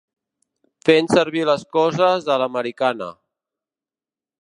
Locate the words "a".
2.37-2.41